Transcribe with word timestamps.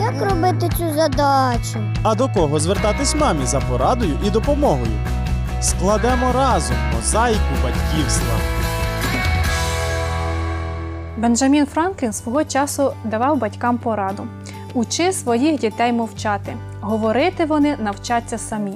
Як 0.00 0.22
робити 0.30 0.68
цю 0.78 0.94
задачу? 0.94 1.78
А 2.02 2.14
до 2.14 2.28
кого 2.28 2.60
звертатись 2.60 3.14
мамі 3.14 3.46
за 3.46 3.60
порадою 3.60 4.18
і 4.26 4.30
допомогою? 4.30 4.92
Складемо 5.60 6.32
разом 6.32 6.76
мозаїку 6.96 7.54
батьківства. 7.62 8.34
Бенджамін 11.16 11.66
Франклін 11.66 12.12
свого 12.12 12.44
часу 12.44 12.92
давав 13.04 13.38
батькам 13.38 13.78
пораду: 13.78 14.26
учи 14.74 15.12
своїх 15.12 15.60
дітей 15.60 15.92
мовчати. 15.92 16.56
Говорити 16.80 17.44
вони 17.44 17.76
навчаться 17.80 18.38
самі. 18.38 18.74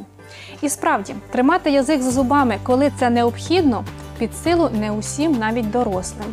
І 0.62 0.68
справді, 0.68 1.14
тримати 1.30 1.70
язик 1.70 2.02
за 2.02 2.10
зубами, 2.10 2.58
коли 2.62 2.92
це 2.98 3.10
необхідно, 3.10 3.84
під 4.18 4.36
силу 4.36 4.70
не 4.72 4.90
усім, 4.92 5.38
навіть 5.38 5.70
дорослим. 5.70 6.26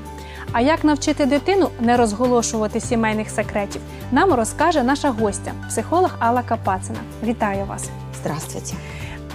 А 0.53 0.61
як 0.61 0.83
навчити 0.83 1.25
дитину 1.25 1.69
не 1.79 1.97
розголошувати 1.97 2.79
сімейних 2.79 3.29
секретів, 3.29 3.81
нам 4.11 4.33
розкаже 4.33 4.83
наша 4.83 5.09
гостя, 5.09 5.51
психолог 5.69 6.15
Алла 6.19 6.41
Капацина. 6.41 6.99
Вітаю 7.23 7.65
вас! 7.65 7.89
Здравствуйте. 8.21 8.73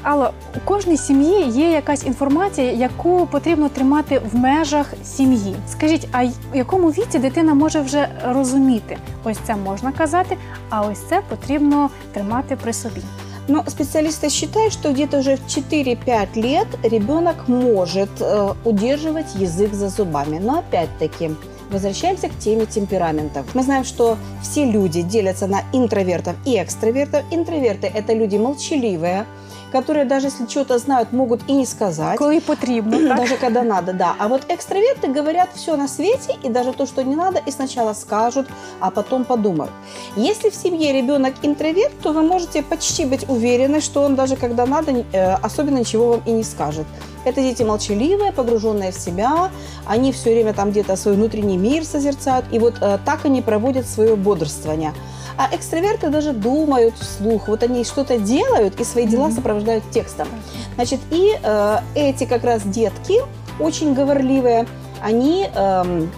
Алло, 0.02 0.30
у 0.56 0.60
кожній 0.68 0.96
сім'ї 0.96 1.42
є 1.50 1.70
якась 1.70 2.06
інформація, 2.06 2.72
яку 2.72 3.26
потрібно 3.26 3.68
тримати 3.68 4.18
в 4.18 4.36
межах 4.36 4.94
сім'ї. 5.04 5.56
Скажіть, 5.68 6.08
а 6.12 6.24
в 6.24 6.56
якому 6.56 6.90
віці 6.90 7.18
дитина 7.18 7.54
може 7.54 7.80
вже 7.80 8.08
розуміти? 8.28 8.98
Ось 9.24 9.38
це 9.38 9.56
можна 9.56 9.92
казати, 9.92 10.36
а 10.70 10.82
ось 10.82 11.08
це 11.08 11.20
потрібно 11.28 11.90
тримати 12.12 12.56
при 12.56 12.72
собі. 12.72 13.02
Но 13.48 13.64
специалисты 13.68 14.28
считают, 14.28 14.72
что 14.72 14.92
где-то 14.92 15.18
уже 15.18 15.36
в 15.36 15.46
4-5 15.46 16.40
лет 16.40 16.66
ребенок 16.82 17.46
может 17.48 18.10
э, 18.20 18.54
удерживать 18.64 19.34
язык 19.36 19.72
за 19.72 19.88
зубами. 19.88 20.38
Но 20.38 20.58
опять-таки, 20.58 21.30
возвращаемся 21.70 22.28
к 22.28 22.36
теме 22.38 22.66
темпераментов. 22.66 23.46
Мы 23.54 23.62
знаем, 23.62 23.84
что 23.84 24.18
все 24.42 24.64
люди 24.64 25.02
делятся 25.02 25.46
на 25.46 25.62
интровертов 25.72 26.34
и 26.44 26.60
экстравертов. 26.60 27.24
Интроверты– 27.30 27.86
это 27.94 28.14
люди 28.14 28.36
молчаливые, 28.36 29.26
которые 29.72 30.04
даже 30.04 30.26
если 30.26 30.46
что-то 30.46 30.78
знают, 30.78 31.12
могут 31.12 31.40
и 31.48 31.52
не 31.52 31.66
сказать. 31.66 32.18
Коли 32.18 32.40
потрібно, 32.40 33.08
так? 33.08 33.16
Даже 33.16 33.36
когда 33.36 33.62
надо, 33.62 33.92
да. 33.92 34.14
А 34.18 34.26
вот 34.26 34.42
экстраверты 34.48 35.08
говорят 35.08 35.48
все 35.54 35.76
на 35.76 35.88
свете, 35.88 36.34
и 36.44 36.48
даже 36.48 36.72
то, 36.72 36.86
что 36.86 37.02
не 37.02 37.16
надо, 37.16 37.40
и 37.46 37.50
сначала 37.50 37.94
скажут, 37.94 38.46
а 38.80 38.90
потом 38.90 39.24
подумают. 39.24 39.72
Если 40.16 40.50
в 40.50 40.54
семье 40.54 40.92
ребенок 40.92 41.34
интроверт, 41.42 41.92
то 42.02 42.12
вы 42.12 42.22
можете 42.22 42.62
почти 42.62 43.04
быть 43.04 43.28
уверены, 43.28 43.80
что 43.80 44.02
он 44.02 44.14
даже 44.14 44.36
когда 44.36 44.66
надо, 44.66 44.92
э, 45.12 45.34
особенно 45.42 45.78
ничего 45.78 46.08
вам 46.08 46.22
и 46.26 46.32
не 46.32 46.44
скажет. 46.44 46.86
Это 47.24 47.40
дети 47.40 47.64
молчаливые, 47.64 48.32
погруженные 48.32 48.92
в 48.92 48.94
себя, 48.94 49.50
они 49.86 50.12
все 50.12 50.32
время 50.32 50.52
там 50.52 50.70
где-то 50.70 50.96
свой 50.96 51.14
внутренний 51.14 51.56
мир 51.58 51.84
созерцают, 51.84 52.44
и 52.52 52.58
вот 52.58 52.74
э, 52.80 52.98
так 53.04 53.24
они 53.24 53.42
проводят 53.42 53.88
свое 53.88 54.14
бодрствование. 54.16 54.92
А 55.38 55.54
экстраверты 55.54 56.08
даже 56.08 56.32
думают 56.32 56.94
вслух, 56.98 57.48
вот 57.48 57.62
они 57.62 57.84
что-то 57.84 58.18
делают 58.18 58.80
и 58.80 58.84
свои 58.84 59.06
дела 59.06 59.30
сопровождают 59.30 59.84
текстом. 59.90 60.28
Значит, 60.76 61.00
и 61.10 61.38
э, 61.42 61.78
эти 61.94 62.24
как 62.24 62.44
раз 62.44 62.62
детки, 62.62 63.20
очень 63.60 63.94
говорливые, 63.94 64.66
они 65.02 65.48
эм, 65.54 66.10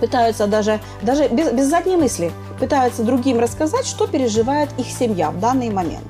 пытаются 0.00 0.46
даже, 0.46 0.80
даже 1.02 1.28
без, 1.28 1.52
без 1.52 1.66
задней 1.68 1.96
мысли, 1.96 2.32
пытаются 2.58 3.02
другим 3.02 3.38
рассказать, 3.38 3.86
что 3.86 4.06
переживает 4.06 4.70
их 4.78 4.86
семья 4.86 5.30
в 5.30 5.38
данный 5.38 5.70
момент 5.70 6.06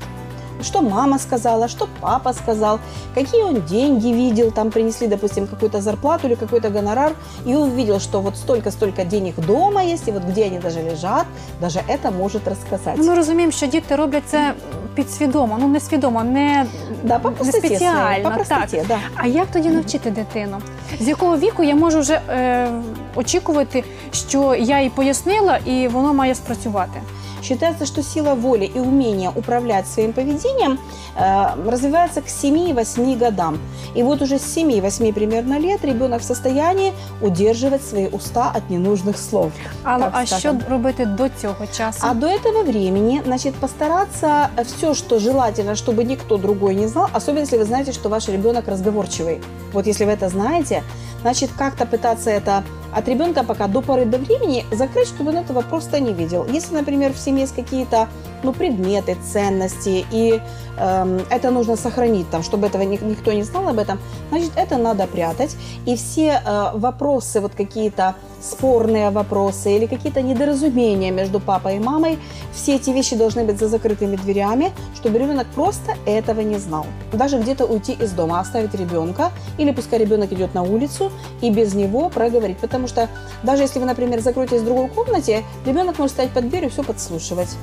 Что 0.62 0.82
мама 0.82 1.20
сказала, 1.20 1.68
что 1.68 1.88
папа 2.02 2.34
сказал, 2.34 2.80
какие 3.16 3.44
он 3.44 3.62
деньги 3.62 4.08
видел, 4.08 4.52
там 4.52 4.72
принесли, 4.72 5.08
допустим, 5.08 5.48
какую-то 5.48 5.82
зарплату 5.82 6.28
или 6.28 6.36
какой-то 6.36 6.70
гонорар, 6.70 7.12
и 7.46 7.56
он 7.56 7.70
видел, 7.72 8.00
что 8.00 8.22
вот 8.22 8.38
столько-столько 8.38 9.04
денег 9.04 9.36
дома 9.36 9.84
есть, 9.84 10.08
и 10.08 10.12
вот 10.12 10.24
где 10.24 10.46
они 10.46 10.60
даже 10.60 10.82
лежат, 10.82 11.26
даже 11.62 11.80
это 11.88 12.12
может 12.12 12.48
рассказать. 12.48 12.96
Ну, 12.98 13.04
Ми 13.06 13.16
розуміємо, 13.16 13.52
що 13.52 13.68
діти 13.68 13.96
роблять 13.96 14.24
це 14.28 14.54
підсвідомо, 14.96 15.58
ну 15.60 15.68
не 15.68 15.80
свідомо, 15.80 16.24
не, 16.24 16.66
да, 17.04 17.20
по 17.20 17.30
не 17.30 17.36
простоте 17.36 17.60
своей, 17.60 17.76
спеціально. 17.76 18.30
по 18.30 18.36
простоте, 18.36 18.78
так. 18.78 18.88
да. 18.88 18.98
А 19.16 19.28
як 19.28 19.48
тоді 19.54 19.70
навчити 19.70 20.12
дитину? 20.12 20.58
З 21.00 21.08
якого 21.08 21.38
віку 21.38 21.64
я 21.64 21.76
можу 21.76 22.00
вже 22.00 22.22
е, 22.30 22.68
очікувати, 23.16 23.84
що 24.12 24.56
я 24.56 24.82
їй 24.82 24.90
пояснила, 24.90 25.58
і 25.58 25.88
воно 25.88 26.14
має 26.14 26.36
спрацювати? 26.36 27.02
Считается, 27.43 27.87
что 27.87 28.03
сила 28.03 28.35
воли 28.35 28.65
и 28.65 28.79
умение 28.81 29.31
управлять 29.35 29.87
своим 29.87 30.13
поведением 30.13 30.79
э, 31.17 31.71
развивается 31.71 32.21
к 32.21 32.27
7-8 32.27 33.17
годам. 33.19 33.59
И 33.95 34.03
вот 34.03 34.23
уже 34.23 34.39
с 34.39 34.57
7-8 34.57 35.13
примерно 35.13 35.59
лет 35.59 35.85
ребенок 35.85 36.21
в 36.21 36.25
состоянии 36.25 36.93
удерживать 37.21 37.85
свои 37.85 38.09
уста 38.09 38.53
от 38.55 38.71
ненужных 38.71 39.19
слов. 39.19 39.53
Так 39.85 40.11
а 40.13 40.27
що 40.27 40.37
скажемо. 40.37 40.61
робити 40.71 41.07
до 41.07 41.29
цього 41.29 41.67
часу? 41.77 41.99
А 42.01 42.15
до 42.15 42.27
этого 42.27 42.63
времени, 42.63 43.23
значит, 43.25 43.55
постараться 43.55 44.49
все, 44.65 44.95
что 44.95 45.19
желательно, 45.19 45.75
чтобы 45.75 46.05
никто 46.05 46.37
другой 46.37 46.75
не 46.75 46.89
знал, 46.89 47.09
особенно 47.13 47.41
если 47.41 47.59
вы 47.59 47.65
знаете, 47.65 47.93
что 47.93 48.09
ваш 48.09 48.29
ребенок 48.29 48.69
разговорчивый. 48.69 49.41
Вот 49.73 49.87
если 49.87 50.07
вы 50.07 50.13
это 50.13 50.29
знаете, 50.29 50.83
значит, 51.23 51.51
как-то 51.59 51.87
пытаться 51.87 52.31
это 52.31 52.63
от 52.95 53.09
ребенка 53.09 53.45
пока 53.45 53.67
до 53.67 53.81
поры 53.83 54.05
до 54.05 54.19
времени 54.19 54.65
закрыть, 54.73 55.09
чтобы 55.09 55.31
он 55.31 55.39
этого 55.39 55.63
просто 55.63 56.01
не 56.01 56.13
видел. 56.13 56.47
Если, 56.47 56.75
например, 56.75 57.13
в 57.13 57.19
семье 57.19 57.43
есть 57.43 57.55
какие-то 57.55 58.09
ну, 58.43 58.53
предметы, 58.53 59.17
ценности, 59.33 60.07
и 60.11 60.41
эм, 60.79 61.21
это 61.31 61.51
нужно 61.51 61.77
сохранить, 61.77 62.31
там, 62.31 62.43
чтобы 62.43 62.67
этого 62.67 62.83
ни- 62.83 63.03
никто 63.03 63.33
не 63.33 63.43
знал 63.43 63.69
об 63.69 63.79
этом, 63.79 63.99
значит, 64.31 64.53
это 64.57 64.77
надо 64.77 65.07
прятать. 65.07 65.57
И 65.87 65.97
все 65.97 66.41
э, 66.45 66.71
вопросы, 66.75 67.41
вот 67.41 67.53
какие-то 67.55 68.15
спорные 68.41 69.11
вопросы 69.11 69.77
или 69.77 69.87
какие-то 69.87 70.23
недоразумения 70.23 71.11
между 71.11 71.41
папой 71.41 71.77
и 71.77 71.79
мамой, 71.79 72.19
все 72.53 72.77
эти 72.77 72.91
вещи 72.91 73.17
должны 73.17 73.45
быть 73.45 73.59
за 73.59 73.69
закрытыми 73.69 74.17
дверями, 74.17 74.73
чтобы 74.95 75.19
ребенок 75.19 75.47
просто 75.55 75.97
этого 76.07 76.41
не 76.41 76.59
знал. 76.59 76.87
Даже 77.13 77.39
где-то 77.39 77.67
уйти 77.67 77.93
из 77.93 78.13
дома, 78.13 78.41
оставить 78.41 78.75
ребенка, 78.75 79.31
или 79.59 79.73
пускай 79.73 79.99
ребенок 79.99 80.33
идет 80.33 80.55
на 80.55 80.63
улицу 80.63 81.11
и 81.41 81.51
без 81.51 81.75
него 81.75 82.09
проговорить. 82.09 82.59
Потому 82.59 82.89
что 82.89 83.09
даже 83.43 83.63
если 83.63 83.79
вы, 83.79 83.87
например, 83.87 84.21
закроетесь 84.21 84.61
в 84.61 84.65
другой 84.65 84.89
комнате, 84.89 85.45
ребенок 85.67 85.99
может 85.99 86.15
стоять 86.15 86.33
под 86.33 86.49
дверью 86.49 86.69
и 86.69 86.73
все 86.73 86.83
подслушивать. 86.83 87.57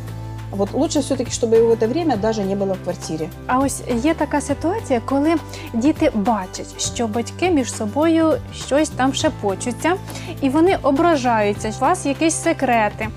Вот 0.51 0.73
лучше 0.73 1.01
все-таки, 1.01 1.31
чтобы 1.31 1.57
его 1.57 1.69
в 1.69 1.73
это 1.73 1.87
время 1.87 2.17
даже 2.17 2.43
не 2.43 2.57
было 2.57 2.75
в 2.75 2.83
квартире. 2.83 3.29
А 3.47 3.59
ось 3.59 3.83
є 4.03 4.15
така 4.15 4.41
ситуація, 4.41 5.01
коли 5.05 5.35
діти 5.73 6.11
бачать, 6.15 6.81
що 6.95 7.07
батьки 7.07 7.51
між 7.51 7.75
собою 7.75 8.33
щось 8.67 8.89
там 8.89 9.15
шепочуться, 9.15 9.95
і 10.41 10.49
вони 10.49 10.79
ображаються. 10.83 11.73
У 11.77 11.81
вас 11.81 12.07
якісь 12.07 12.35
секрети. 12.35 13.09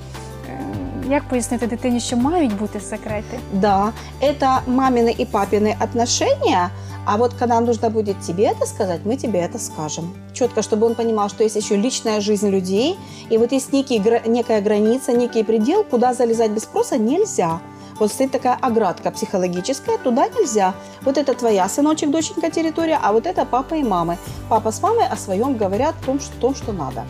Як 1.11 1.29
пояснити 1.29 1.67
дитині, 1.67 2.01
що 2.01 2.17
мають 2.17 2.57
бути 2.57 2.81
секрети? 2.81 3.39
Да, 3.53 3.93
это 4.21 4.61
мамины 4.67 5.15
и 5.21 5.25
папины 5.25 5.77
отношения, 5.85 6.71
а 7.07 7.17
вот 7.17 7.33
когда 7.39 7.61
нужно 7.61 7.91
будет 7.91 8.21
тебе 8.21 8.45
это 8.45 8.67
сказать, 8.67 9.01
мы 9.07 9.17
тебе 9.17 9.39
это 9.39 9.59
скажем. 9.59 10.13
Четко, 10.35 10.61
чтобы 10.61 10.87
он 10.87 10.95
понимал, 10.95 11.29
что 11.31 11.45
есть 11.45 11.57
еще 11.57 11.77
личная 11.77 12.21
жизнь 12.21 12.51
людей, 12.51 12.99
и 13.31 13.39
вот 13.39 13.53
есть 13.53 13.73
некий, 13.73 14.03
некая 14.27 14.61
граница, 14.61 15.13
некий 15.13 15.45
предел, 15.45 15.85
куда 15.85 16.13
залезать 16.13 16.51
без 16.51 16.63
спроса 16.63 16.99
нельзя. 16.99 17.59
Вот 17.99 18.13
стоит 18.13 18.31
такая 18.31 18.59
оградка 18.61 19.11
психологическая, 19.11 19.97
туда 19.99 20.29
нельзя. 20.29 20.75
Вот 21.03 21.17
это 21.17 21.35
твоя, 21.35 21.69
сыночек, 21.69 22.11
доченька, 22.11 22.51
территория, 22.51 22.99
а 23.03 23.13
вот 23.13 23.27
это 23.27 23.47
папа 23.47 23.75
и 23.75 23.83
мамы. 23.83 24.19
Папа 24.51 24.71
с 24.71 24.83
мамой 24.83 25.07
о 25.07 25.17
своем 25.17 25.57
говорят 25.57 25.95
о 26.03 26.07
том, 26.07 26.21
что, 26.21 26.37
том, 26.41 26.55
что 26.55 26.73
надо. 26.73 27.05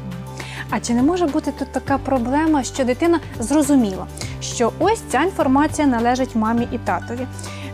А 0.71 0.81
чи 0.81 0.95
не 0.95 1.03
може 1.03 1.27
бути 1.27 1.53
тут 1.59 1.73
така 1.73 1.99
проблема, 1.99 2.63
що 2.63 2.85
дитина 2.85 3.21
зрозуміла, 3.41 4.07
що 4.41 4.73
ось 4.79 5.01
ця 5.11 5.23
інформація 5.23 5.87
належить 5.87 6.35
мамі 6.37 6.69
і 6.73 6.79
татові? 6.79 7.27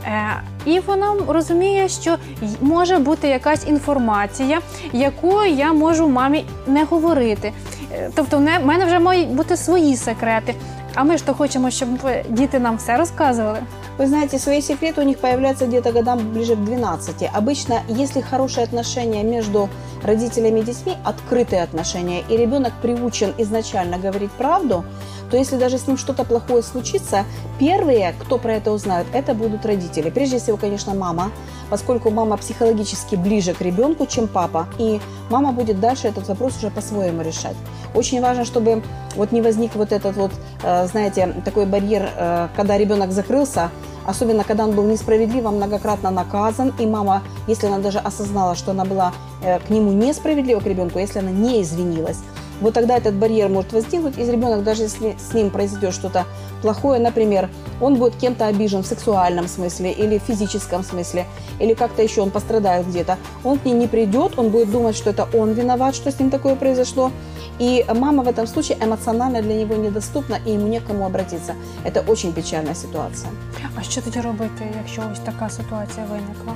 Е, 0.07 0.43
і 0.65 0.81
вона 0.81 1.15
розуміє, 1.29 1.89
що 1.89 2.17
може 2.61 2.99
бути 2.99 3.29
якась 3.29 3.67
інформація, 3.69 4.61
яку 4.93 5.45
я 5.45 5.73
можу 5.73 6.09
мамі 6.09 6.45
не 6.67 6.85
говорити. 6.85 7.53
Е, 7.93 8.11
Тобто, 8.15 8.37
в 8.39 8.41
не- 8.41 8.59
в 8.59 8.67
мене 8.67 8.85
вже 8.85 8.99
мають 8.99 9.29
бути 9.29 9.57
свої 9.57 9.97
секрети. 9.97 10.55
А 10.95 11.05
ми 11.05 11.17
ж 11.19 11.27
то 11.27 11.35
хочемо, 11.35 11.71
щоб 11.71 11.89
діти 12.29 12.59
нам 12.59 12.77
все 12.77 12.97
розказували. 12.97 13.59
Вы 13.97 14.09
знаете, 14.09 14.41
свои 14.41 14.61
секреты 14.61 15.01
у 15.01 15.05
них 15.05 15.19
появляются 15.19 15.67
где-то 15.67 15.93
годам 15.93 16.33
ближе 16.33 16.57
к 16.57 16.65
12. 16.65 17.29
Обычно, 17.33 17.83
если 17.89 18.21
хорошие 18.21 18.65
отношения 18.65 19.23
между 19.23 19.69
родителями 20.03 20.61
и 20.61 20.63
детьми, 20.65 20.95
открытые 21.05 21.63
отношения, 21.63 22.25
и 22.29 22.37
ребенок 22.37 22.73
приучен 22.83 23.33
изначально 23.39 23.99
говорить 23.99 24.33
правду, 24.33 24.85
то 25.31 25.37
если 25.37 25.57
даже 25.57 25.79
с 25.79 25.87
ним 25.87 25.97
что-то 25.97 26.25
плохое 26.25 26.63
случится, 26.63 27.25
первые, 27.59 28.15
кто 28.19 28.39
про 28.39 28.55
это 28.55 28.73
узнают, 28.73 29.07
это 29.13 29.35
будут 29.35 29.67
родители. 29.67 30.11
Прежде 30.11 30.39
всего, 30.39 30.57
конечно, 30.57 30.95
мама, 30.95 31.31
поскольку 31.71 32.11
мама 32.11 32.37
психологически 32.37 33.17
ближе 33.17 33.55
к 33.55 33.61
ребенку, 33.61 34.07
чем 34.07 34.29
папа, 34.29 34.69
и 34.79 35.01
мама 35.31 35.53
будет 35.53 35.81
дальше 35.81 36.09
этот 36.09 36.29
вопрос 36.29 36.57
уже 36.59 36.71
по-своему 36.71 37.23
решать. 37.23 37.57
Очень 37.95 38.21
важно, 38.21 38.45
чтобы 38.45 38.83
вот 39.17 39.33
не 39.33 39.43
возник 39.43 39.75
вот 39.75 39.93
этот 39.93 40.17
вот, 40.17 40.33
э, 40.63 40.87
знаете, 40.87 41.35
такой 41.45 41.67
барьер, 41.67 42.11
э, 42.17 42.49
когда 42.57 42.77
ребенок 42.79 43.13
закрылся, 43.13 43.71
особенно 44.07 44.45
когда 44.45 44.65
он 44.65 44.73
был 44.73 44.85
несправедливо 44.85 45.51
многократно 45.51 46.11
наказан, 46.11 46.73
и 46.79 46.87
мама, 46.87 47.23
если 47.47 47.67
она 47.67 47.79
даже 47.79 47.99
осознала, 47.99 48.55
что 48.55 48.73
она 48.73 48.85
была 48.85 49.13
э, 49.43 49.59
к 49.61 49.71
нему 49.71 49.93
несправедлива, 49.93 50.61
к 50.61 50.67
ребенку, 50.67 50.99
если 50.99 51.21
она 51.21 51.31
не 51.31 51.63
извинилась, 51.63 52.19
Вот 52.62 52.74
тогда 52.74 52.98
этот 52.98 53.14
барьер 53.14 53.50
может 53.50 53.74
возникнуть, 53.74 54.18
и 54.18 54.32
ребенок, 54.32 54.64
даже 54.64 54.84
если 54.84 55.16
с 55.18 55.34
ним 55.34 55.50
произойдет 55.50 55.94
что-то 55.94 56.26
плохое, 56.62 57.00
например, 57.00 57.50
он 57.82 57.96
будет 57.96 58.16
кем-то 58.16 58.48
обижен 58.48 58.84
в 58.84 58.86
сексуальном 58.86 59.48
смысле 59.48 59.92
или 59.92 60.20
в 60.20 60.24
физическом 60.24 60.84
смысле, 60.84 61.26
или 61.60 61.74
как-то 61.74 62.04
еще 62.04 62.22
он 62.22 62.32
пострадает 62.32 62.88
где-то, 62.88 63.18
он 63.44 63.60
к 63.60 63.66
ней 63.66 63.74
не 63.74 63.88
придет, 63.88 64.38
он 64.38 64.50
будет 64.50 64.72
думать, 64.72 64.98
что 64.98 65.10
это 65.12 65.28
он 65.34 65.54
виноват, 65.54 65.96
что 65.96 66.12
с 66.12 66.20
ним 66.20 66.30
такое 66.30 66.56
произошло, 66.56 67.12
и 67.60 67.86
мама 67.96 68.24
в 68.24 68.28
этом 68.28 68.48
случае 68.48 68.78
эмоционально 68.82 69.42
для 69.42 69.56
него 69.56 69.76
недоступна, 69.76 70.38
и 70.46 70.52
ему 70.52 70.68
некому 70.68 71.06
обратиться. 71.06 71.54
Это 71.86 72.02
очень 72.02 72.34
печальная 72.34 72.76
ситуация. 72.76 73.32
А 73.76 73.82
що 73.84 74.02
тоді 74.02 74.22
робити, 74.22 74.68
якщо 74.78 75.02
ось 75.14 75.20
така 75.20 75.50
ситуація 75.50 76.06
виникла? 76.12 76.54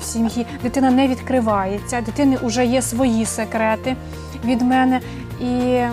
В 0.00 0.04
сім'ї 0.04 0.46
дитина 0.62 0.90
не 0.90 1.08
відкривається, 1.08 2.00
дитини 2.00 2.38
вже 2.42 2.66
є 2.66 2.82
свої 2.82 3.26
секрети 3.26 3.96
від 4.45 4.61
мене. 4.61 5.01
І 5.41 5.83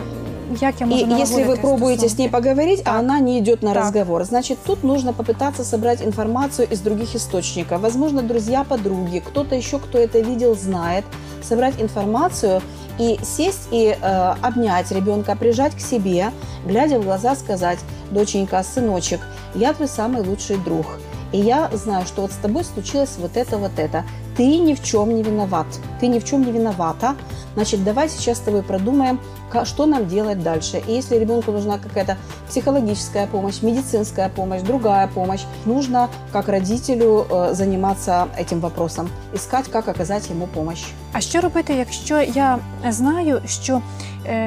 як 0.60 0.80
я 0.80 0.86
И 0.86 0.90
можу 0.90 1.16
если 1.16 1.44
вы 1.44 1.56
пробуете 1.60 2.06
с 2.06 2.18
ней 2.18 2.28
поговорить, 2.28 2.80
а 2.80 2.84
Так. 2.84 2.98
она 3.00 3.20
не 3.20 3.38
идет 3.38 3.62
на 3.62 3.74
Так. 3.74 3.82
разговор, 3.82 4.24
значит, 4.24 4.58
тут 4.66 4.84
нужно 4.84 5.12
попытаться 5.12 5.64
собрать 5.64 6.02
информацию 6.02 6.68
из 6.72 6.80
других 6.80 7.14
источников. 7.16 7.80
Возможно, 7.80 8.22
друзья, 8.22 8.64
подруги, 8.64 9.22
кто-то 9.26 9.54
еще, 9.54 9.78
кто 9.78 9.98
это 9.98 10.20
видел, 10.20 10.54
знает. 10.54 11.04
Собрать 11.42 11.74
информацию 11.80 12.60
и 12.98 13.18
сесть 13.22 13.68
и 13.72 13.96
э, 14.00 14.34
обнять 14.42 14.92
ребенка, 14.92 15.36
прижать 15.36 15.74
к 15.74 15.80
себе, 15.80 16.30
глядя 16.66 16.98
в 16.98 17.04
глаза, 17.04 17.34
сказать, 17.34 17.78
доченька, 18.10 18.62
сыночек, 18.62 19.20
я 19.54 19.72
твой 19.72 19.88
самый 19.88 20.22
лучший 20.22 20.56
друг. 20.56 20.86
И 21.32 21.38
я 21.38 21.70
знаю, 21.72 22.06
что 22.06 22.22
вот 22.22 22.32
с 22.32 22.36
тобой 22.36 22.64
случилось 22.64 23.16
вот 23.18 23.36
это, 23.36 23.58
вот 23.58 23.78
это. 23.78 24.04
Ты 24.36 24.58
ни 24.58 24.74
в 24.74 24.82
чем 24.82 25.14
не 25.14 25.22
виноват. 25.22 25.66
Ты 26.00 26.08
ни 26.08 26.18
в 26.18 26.24
чем 26.24 26.44
не 26.44 26.52
виновата. 26.52 27.16
Значит, 27.54 27.84
давай 27.84 28.08
сейчас 28.08 28.38
с 28.38 28.40
тобой 28.40 28.62
продумаем, 28.62 29.18
что 29.64 29.86
нам 29.86 30.06
делать 30.06 30.42
дальше. 30.42 30.82
И 30.86 30.92
если 30.92 31.16
ребенку 31.16 31.52
нужна 31.52 31.78
какая-то 31.78 32.16
психологическая 32.48 33.26
помощь, 33.26 33.62
медицинская 33.62 34.28
помощь, 34.28 34.62
другая 34.62 35.08
помощь, 35.08 35.44
нужно 35.64 36.10
как 36.32 36.48
родителю 36.48 37.26
э, 37.30 37.54
заниматься 37.54 38.28
этим 38.38 38.60
вопросом, 38.60 39.08
искать, 39.32 39.68
как 39.68 39.88
оказать 39.88 40.28
ему 40.30 40.46
помощь. 40.46 40.84
А 41.12 41.20
що 41.20 41.40
робити, 41.40 41.74
якщо 41.74 42.20
я 42.20 42.58
знаю, 42.88 43.40
що 43.46 43.82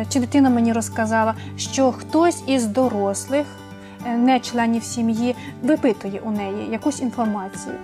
чи 0.09 0.19
дитина 0.19 0.49
що 1.57 1.91
хтось 1.91 2.43
із 2.47 2.65
дорослих, 2.65 3.45
е, 3.45 3.58
не 4.06 4.40
членів 4.40 4.84
сім'ї, 4.84 5.36
випитує 5.62 6.20
у 6.24 6.30
неї 6.30 6.68
якусь 6.70 7.00
інформацію? 7.00 7.74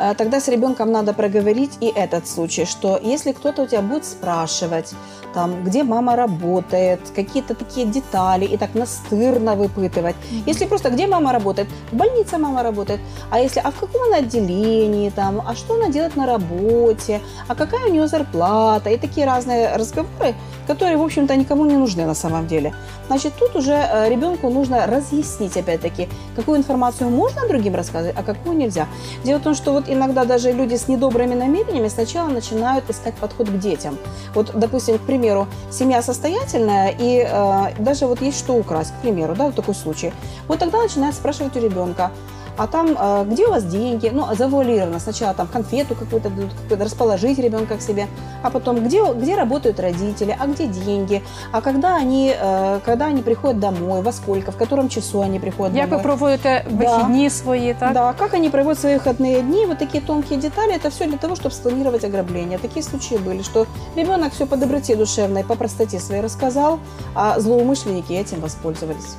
Э, 0.00 0.14
Тогда 0.14 0.40
с 0.40 0.48
ребенком 0.48 0.92
надо 0.92 1.12
проговорить 1.12 1.78
и 1.80 1.92
этот 1.94 2.26
случай, 2.26 2.64
что 2.64 2.98
если 3.02 3.32
кто-то 3.32 3.62
у 3.62 3.66
тебя 3.66 3.82
будет 3.82 4.04
спрашивать, 4.04 4.94
там, 5.34 5.64
где 5.64 5.84
мама 5.84 6.16
работает, 6.16 7.00
какие-то 7.14 7.54
такие 7.54 7.86
детали, 7.86 8.44
и 8.44 8.56
так 8.56 8.74
настырно 8.74 9.54
выпытывать. 9.54 10.16
Если 10.46 10.66
просто, 10.66 10.90
где 10.90 11.06
мама 11.06 11.32
работает? 11.32 11.68
В 11.92 11.96
больнице 11.96 12.38
мама 12.38 12.62
работает. 12.62 13.00
А 13.30 13.38
если, 13.38 13.60
а 13.60 13.70
в 13.70 13.78
каком 13.78 14.02
она 14.02 14.16
отделении, 14.16 15.10
там, 15.10 15.40
а 15.46 15.54
что 15.54 15.74
она 15.74 15.88
делает 15.88 16.16
на 16.16 16.26
работе, 16.26 17.20
а 17.48 17.54
какая 17.54 17.86
у 17.86 17.92
нее 17.92 18.08
зарплата, 18.08 18.90
и 18.90 18.98
такие 18.98 19.26
разные 19.26 19.76
разговоры, 19.76 20.34
которые, 20.66 20.96
в 20.96 21.02
общем-то, 21.02 21.36
никому 21.36 21.64
не 21.64 21.76
нужны 21.76 22.06
на 22.06 22.14
самом 22.14 22.46
деле. 22.46 22.72
Значит, 23.08 23.32
тут 23.38 23.56
уже 23.56 23.72
э, 23.72 24.08
ребенку 24.08 24.50
нужно 24.50 24.86
разъяснить, 24.86 25.56
опять-таки, 25.56 26.08
какую 26.36 26.58
информацию 26.58 27.10
можно 27.10 27.46
другим 27.48 27.74
рассказывать, 27.74 28.16
а 28.16 28.22
какую 28.22 28.56
нельзя. 28.56 28.86
Дело 29.24 29.38
в 29.38 29.42
том, 29.42 29.54
что 29.54 29.72
вот 29.72 29.88
иногда 29.92 30.24
даже 30.24 30.52
люди 30.52 30.76
с 30.76 30.88
недобрыми 30.88 31.34
намерениями 31.34 31.88
сначала 31.88 32.28
начинают 32.28 32.88
искать 32.90 33.14
подход 33.14 33.48
к 33.48 33.58
детям. 33.58 33.98
Вот, 34.34 34.50
допустим, 34.54 34.98
к 34.98 35.02
примеру, 35.02 35.46
семья 35.70 36.02
состоятельная, 36.02 36.94
и 36.98 37.26
э, 37.26 37.74
даже 37.78 38.06
вот 38.06 38.20
есть 38.22 38.38
что 38.38 38.54
украсть, 38.54 38.92
к 38.92 39.02
примеру, 39.02 39.34
да, 39.34 39.46
вот 39.46 39.54
такой 39.54 39.74
случай. 39.74 40.12
Вот 40.48 40.58
тогда 40.58 40.82
начинают 40.82 41.14
спрашивать 41.16 41.56
у 41.56 41.60
ребенка, 41.60 42.10
а 42.57 42.67
там, 42.67 42.97
э, 42.99 43.25
где 43.25 43.47
у 43.47 43.49
вас 43.49 43.63
деньги? 43.63 44.11
Ну, 44.13 44.25
завуалированно. 44.35 44.99
Сначала 44.99 45.33
там 45.33 45.47
конфету 45.47 45.95
какую-то 45.95 46.29
дадут, 46.29 46.53
какую-то, 46.53 46.85
расположить 46.85 47.39
ребенка 47.39 47.75
к 47.77 47.81
себе, 47.81 48.07
а 48.43 48.49
потом, 48.49 48.85
где, 48.85 49.03
где 49.13 49.35
работают 49.35 49.79
родители, 49.79 50.35
а 50.39 50.47
где 50.47 50.67
деньги, 50.67 51.21
а 51.51 51.61
когда 51.61 51.97
они, 51.97 52.33
э, 52.41 52.79
когда 52.85 53.05
они 53.05 53.21
приходят 53.21 53.59
домой, 53.59 54.01
во 54.01 54.11
сколько, 54.11 54.51
в 54.51 54.57
котором 54.57 54.89
часу 54.89 55.21
они 55.21 55.39
приходят 55.39 55.75
Як 55.75 55.85
ви 55.85 55.89
домой. 55.89 56.03
проводите 56.03 56.65
вихідні 56.71 57.29
свої, 57.29 57.73
так? 57.73 57.93
Да, 57.93 58.13
как 58.13 58.33
они 58.33 58.49
проводят 58.49 58.79
свои 58.79 58.97
выходные 58.97 59.41
дни, 59.41 59.65
вот 59.65 59.77
такие 59.77 60.01
тонкие 60.01 60.39
детали, 60.39 60.73
это 60.75 60.89
все 60.89 61.05
для 61.05 61.17
того, 61.17 61.35
чтобы 61.35 61.51
спланировать 61.55 62.05
ограбление. 62.05 62.57
Такие 62.57 62.83
случаи 62.83 63.17
были, 63.17 63.41
что 63.41 63.65
ребенок 63.95 64.33
все 64.33 64.45
по 64.45 64.57
доброте 64.57 64.95
душевной, 64.95 65.43
по 65.43 65.55
простоте 65.55 65.99
своей 65.99 66.21
рассказал, 66.21 66.79
а 67.15 67.39
злоумышленники 67.39 68.13
этим 68.13 68.39
воспользовались. 68.39 69.15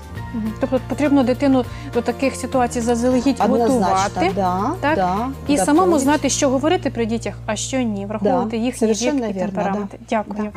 Тобто 0.60 0.80
потрібно 0.89 1.24
дитину 1.24 1.66
до 1.94 2.01
таких 2.01 2.36
ситуацій 2.36 2.81
заздалегідь 2.81 3.39
готувати 3.39 4.31
да, 4.36 4.72
так? 4.81 4.95
да. 4.95 5.28
і 5.48 5.57
самому 5.57 5.80
готовить. 5.80 6.01
знати, 6.01 6.30
що 6.30 6.50
говорити 6.50 6.89
при 6.89 7.06
дітях, 7.06 7.36
а 7.45 7.56
що 7.56 7.78
ні, 7.81 8.06
враховувати 8.06 8.57
їхні 8.57 8.80
совершенно 8.80 9.28
вік 9.28 9.36
і 9.36 9.39
темпераменти. 9.39 10.00
Дякую. 10.10 10.51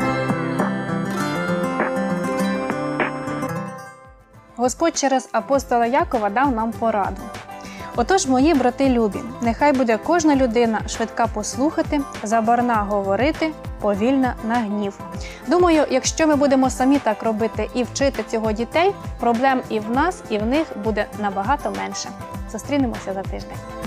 Господь 4.56 4.96
через 4.96 5.28
апостола 5.32 5.86
Якова 5.86 6.30
дав 6.30 6.52
нам 6.52 6.72
пораду. 6.72 7.22
Отож, 7.96 8.26
мої 8.26 8.54
брати 8.54 8.88
любі, 8.88 9.18
нехай 9.42 9.72
буде 9.72 9.98
кожна 10.04 10.36
людина 10.36 10.80
швидка 10.88 11.26
послухати, 11.26 12.00
забарна 12.22 12.74
говорити, 12.74 13.50
повільна 13.84 14.34
на 14.44 14.54
гнів. 14.54 14.98
Думаю, 15.46 15.84
якщо 15.90 16.26
ми 16.26 16.36
будемо 16.36 16.70
самі 16.70 16.98
так 16.98 17.22
робити 17.22 17.70
і 17.74 17.82
вчити 17.82 18.24
цього 18.30 18.52
дітей, 18.52 18.92
проблем 19.20 19.62
і 19.68 19.78
в 19.78 19.90
нас, 19.90 20.22
і 20.30 20.38
в 20.38 20.46
них 20.46 20.66
буде 20.84 21.06
набагато 21.18 21.70
менше. 21.70 22.08
Зустрінемося 22.52 23.12
за 23.12 23.22
тиждень. 23.22 23.83